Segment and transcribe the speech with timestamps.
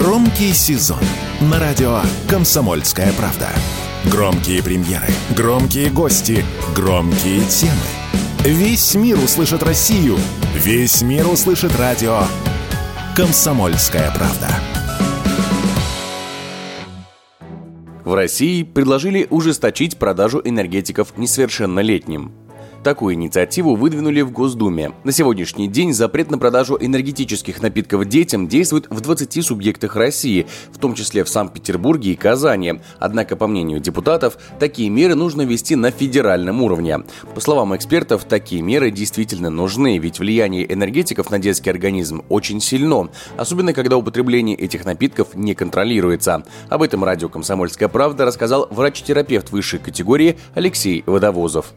[0.00, 0.98] Громкий сезон
[1.40, 3.50] на радио «Комсомольская правда».
[4.10, 6.44] Громкие премьеры, громкие гости,
[6.74, 7.72] громкие темы.
[8.40, 10.16] Весь мир услышит Россию.
[10.56, 12.22] Весь мир услышит радио
[13.14, 14.48] «Комсомольская правда».
[18.04, 22.32] В России предложили ужесточить продажу энергетиков несовершеннолетним.
[22.84, 24.92] Такую инициативу выдвинули в Госдуме.
[25.04, 30.78] На сегодняшний день запрет на продажу энергетических напитков детям действует в 20 субъектах России, в
[30.78, 32.74] том числе в Санкт-Петербурге и Казани.
[32.98, 36.98] Однако, по мнению депутатов, такие меры нужно ввести на федеральном уровне.
[37.34, 43.08] По словам экспертов, такие меры действительно нужны, ведь влияние энергетиков на детский организм очень сильно,
[43.38, 46.44] особенно когда употребление этих напитков не контролируется.
[46.68, 51.72] Об этом радио «Комсомольская правда» рассказал врач-терапевт высшей категории Алексей Водовозов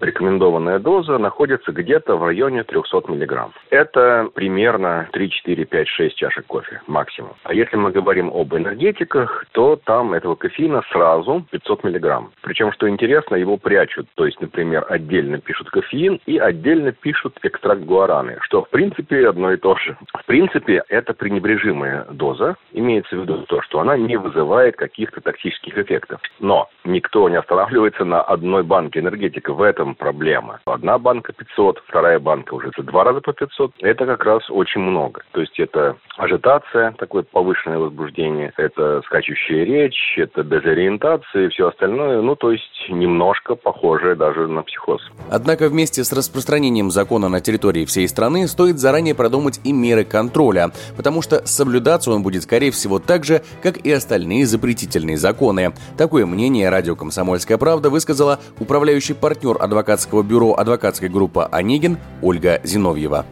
[0.00, 3.52] рекомендованная доза находится где-то в районе 300 миллиграмм.
[3.70, 7.32] Это примерно 3, 4, 5, 6 чашек кофе максимум.
[7.44, 12.32] А если мы говорим об энергетиках, то там этого кофеина сразу 500 миллиграмм.
[12.42, 14.06] Причем, что интересно, его прячут.
[14.14, 19.52] То есть, например, отдельно пишут кофеин и отдельно пишут экстракт гуараны, что в принципе одно
[19.52, 19.96] и то же.
[20.14, 22.56] В принципе, это пренебрежимая доза.
[22.72, 26.20] Имеется в виду то, что она не вызывает каких-то токсических эффектов.
[26.38, 29.52] Но никто не останавливается на одной банке энергетика.
[29.52, 30.60] В этом проблема.
[30.64, 33.72] Одна банка 500, вторая банка уже за два раза по 500.
[33.80, 35.22] Это как раз очень много.
[35.32, 42.20] То есть это ажитация, такое повышенное возбуждение, это скачущая речь, это дезориентация и все остальное.
[42.22, 45.00] Ну, то есть немножко похожее даже на психоз.
[45.30, 50.70] Однако вместе с распространением закона на территории всей страны стоит заранее продумать и меры контроля,
[50.96, 55.72] потому что соблюдаться он будет, скорее всего, так же, как и остальные запретительные законы.
[55.96, 63.24] Такое мнение радио «Комсомольская правда» высказала управляющий партнер адвокатского бюро адвокатской группы «Онегин» Ольга Зиновьева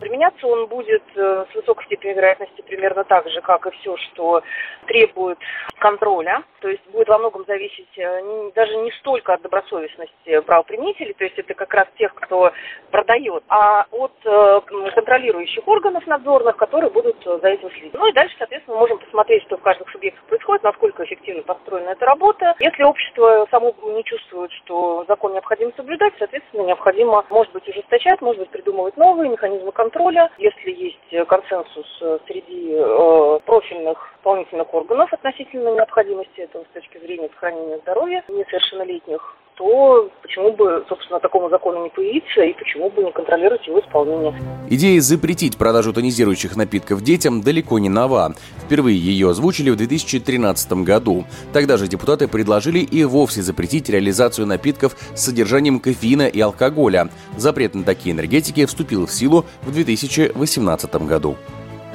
[0.00, 4.42] применяться он будет э, с высокой степенью вероятности примерно так же, как и все, что
[4.86, 5.38] требует
[5.78, 6.42] контроля.
[6.60, 11.38] То есть будет во многом зависеть э, даже не столько от добросовестности правоприменителей, то есть
[11.38, 12.52] это как раз тех, кто
[12.90, 14.60] продает, а от э,
[14.94, 17.94] контролирующих органов надзорных, которые будут за этим следить.
[17.94, 20.20] Ну и дальше, соответственно, мы можем посмотреть, что в каждом субъекте
[20.54, 22.54] происходит, насколько эффективно построена эта работа.
[22.60, 28.40] Если общество само не чувствует, что закон необходимо соблюдать, соответственно, необходимо, может быть, ужесточать, может
[28.40, 30.30] быть, придумывать новые механизмы контроля.
[30.38, 31.86] Если есть консенсус
[32.26, 40.10] среди э, профильных исполнительных органов относительно необходимости этого с точки зрения сохранения здоровья несовершеннолетних, то
[40.22, 44.34] почему бы, собственно, такому закону не появиться и почему бы не контролировать его исполнение.
[44.68, 48.34] Идея запретить продажу тонизирующих напитков детям далеко не нова.
[48.64, 51.24] Впервые ее озвучили в 2013 году.
[51.52, 57.08] Тогда же депутаты предложили и вовсе запретить реализацию напитков с содержанием кофеина и алкоголя.
[57.36, 61.36] Запрет на такие энергетики вступил в силу в 2018 году.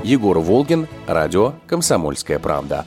[0.03, 2.85] Егор Волгин, радио «Комсомольская правда».